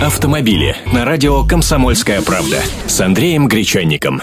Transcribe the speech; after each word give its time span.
Автомобили 0.00 0.76
на 0.92 1.06
радио 1.06 1.42
«Комсомольская 1.42 2.20
правда» 2.20 2.58
с 2.86 3.00
Андреем 3.00 3.48
Гречанником. 3.48 4.20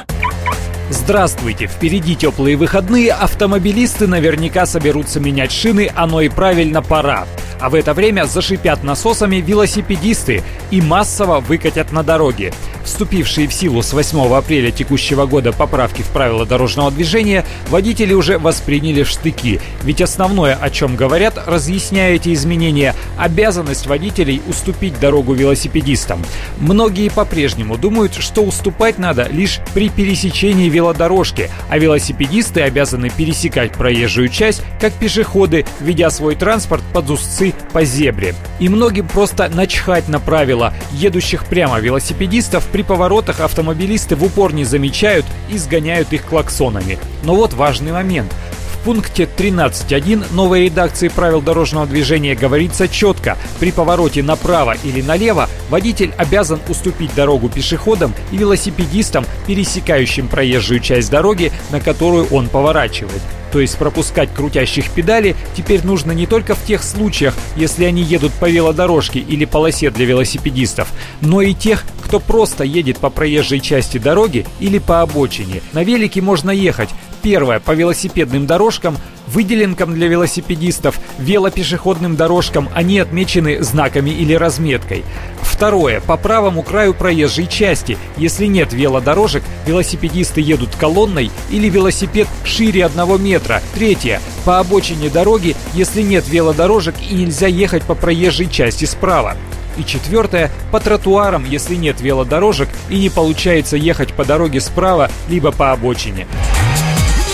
Здравствуйте! 0.92 1.66
Впереди 1.66 2.16
теплые 2.16 2.56
выходные, 2.58 3.12
автомобилисты 3.12 4.06
наверняка 4.06 4.68
соберутся 4.68 5.20
менять 5.20 5.52
шины, 5.52 5.90
оно 5.96 6.22
и 6.22 6.30
правильно 6.30 6.84
пора. 6.84 7.26
А 7.64 7.70
в 7.70 7.76
это 7.76 7.94
время 7.94 8.26
зашипят 8.26 8.84
насосами 8.84 9.38
велосипедисты 9.38 10.44
и 10.70 10.82
массово 10.82 11.40
выкатят 11.40 11.94
на 11.94 12.04
дороге. 12.04 12.52
Вступившие 12.84 13.48
в 13.48 13.54
силу 13.54 13.82
с 13.82 13.94
8 13.94 14.36
апреля 14.36 14.70
текущего 14.70 15.26
года 15.26 15.54
поправки 15.54 16.02
в 16.02 16.08
правила 16.08 16.46
дорожного 16.46 16.92
движения 16.92 17.46
водители 17.70 18.14
уже 18.14 18.38
восприняли 18.38 19.04
в 19.04 19.08
штыки. 19.08 19.62
Ведь 19.82 20.02
основное, 20.02 20.56
о 20.56 20.70
чем 20.70 20.98
говорят, 20.98 21.42
разъясняя 21.48 22.16
эти 22.16 22.34
изменения, 22.34 22.96
обязанность 23.18 23.88
водителей 23.88 24.42
уступить 24.46 25.00
дорогу 25.00 25.34
велосипедистам. 25.34 26.22
Многие 26.58 27.08
по-прежнему 27.08 27.78
думают, 27.78 28.14
что 28.16 28.42
уступать 28.42 28.98
надо 28.98 29.30
лишь 29.32 29.62
при 29.74 29.88
пересечении 29.88 30.68
велодорожки, 30.68 31.50
а 31.70 31.78
велосипедисты 31.78 32.60
обязаны 32.60 33.10
пересекать 33.10 33.72
проезжую 33.72 34.28
часть, 34.28 34.64
как 34.82 34.92
пешеходы, 34.92 35.66
ведя 35.80 36.10
свой 36.10 36.36
транспорт 36.36 36.84
под 36.92 37.10
узцы 37.10 37.53
по 37.74 37.84
зебре. 37.84 38.36
И 38.60 38.70
многим 38.70 39.08
просто 39.08 39.50
начхать 39.50 40.08
на 40.08 40.20
правила. 40.20 40.74
Едущих 40.92 41.46
прямо 41.46 41.80
велосипедистов 41.80 42.66
при 42.68 42.84
поворотах 42.84 43.40
автомобилисты 43.40 44.16
в 44.16 44.24
упор 44.24 44.54
не 44.54 44.64
замечают 44.64 45.26
и 45.50 45.58
сгоняют 45.58 46.14
их 46.14 46.24
клаксонами. 46.26 47.00
Но 47.24 47.36
вот 47.36 47.54
важный 47.54 47.92
момент. 47.92 48.32
В 48.74 48.86
пункте 48.86 49.24
13.1 49.24 50.34
новой 50.34 50.66
редакции 50.66 51.08
правил 51.08 51.42
дорожного 51.42 51.86
движения 51.86 52.36
говорится 52.36 52.90
четко. 52.90 53.38
При 53.60 53.72
повороте 53.72 54.22
направо 54.22 54.76
или 54.84 55.02
налево 55.02 55.48
водитель 55.70 56.14
обязан 56.18 56.60
уступить 56.68 57.16
дорогу 57.16 57.48
пешеходам 57.48 58.14
и 58.32 58.38
велосипедистам, 58.38 59.26
пересекающим 59.48 60.28
проезжую 60.28 60.82
часть 60.82 61.10
дороги, 61.10 61.54
на 61.72 61.80
которую 61.80 62.28
он 62.28 62.50
поворачивает. 62.50 63.22
То 63.54 63.60
есть 63.60 63.78
пропускать 63.78 64.34
крутящих 64.34 64.90
педали 64.90 65.36
теперь 65.56 65.86
нужно 65.86 66.12
не 66.12 66.26
только 66.26 66.56
в 66.56 66.66
тех 66.66 66.84
случаях, 66.84 67.36
если 67.56 67.86
они 67.86 68.02
едут 68.02 68.34
по 68.34 68.50
велодорожке 68.50 69.20
или 69.20 69.46
полосе 69.46 69.92
для 69.92 70.08
велосипедистов, 70.08 70.92
но 71.22 71.40
и 71.40 71.54
тех, 71.54 71.86
кто 72.04 72.20
просто 72.20 72.64
едет 72.64 72.98
по 72.98 73.12
проезжей 73.12 73.60
части 73.60 74.00
дороги 74.00 74.48
или 74.60 74.80
по 74.80 75.02
обочине. 75.02 75.62
На 75.72 75.84
велике 75.84 76.20
можно 76.20 76.50
ехать. 76.50 76.90
Первое, 77.24 77.62
по 77.62 77.72
велосипедным 77.72 78.46
дорожкам, 78.46 78.98
выделенкам 79.28 79.94
для 79.94 80.08
велосипедистов, 80.08 81.00
велопешеходным 81.18 82.18
дорожкам, 82.18 82.68
они 82.76 83.00
отмечены 83.00 83.64
знаками 83.64 84.10
или 84.10 84.34
разметкой. 84.34 85.06
Второе. 85.42 86.02
По 86.02 86.18
правому 86.18 86.64
краю 86.64 86.94
проезжей 86.94 87.48
части. 87.48 87.98
Если 88.18 88.48
нет 88.48 88.74
велодорожек, 88.74 89.42
велосипедисты 89.66 90.42
едут 90.42 90.76
колонной 90.76 91.32
или 91.50 91.70
велосипед 91.70 92.28
шире 92.44 92.84
одного 92.84 93.18
метра. 93.18 93.62
Третье. 93.74 94.20
По 94.44 94.60
обочине 94.60 95.10
дороги, 95.10 95.56
если 95.74 96.02
нет 96.02 96.28
велодорожек 96.28 96.96
и 97.10 97.14
нельзя 97.14 97.48
ехать 97.48 97.84
по 97.84 97.96
проезжей 97.96 98.50
части 98.50 98.84
справа. 98.84 99.38
И 99.78 99.86
четвертое, 99.86 100.52
по 100.74 100.82
тротуарам, 100.82 101.46
если 101.46 101.76
нет 101.76 102.02
велодорожек 102.02 102.68
и 102.90 103.00
не 103.00 103.10
получается 103.10 103.78
ехать 103.78 104.14
по 104.14 104.26
дороге 104.26 104.60
справа, 104.60 105.10
либо 105.30 105.52
по 105.54 105.72
обочине. 105.72 106.28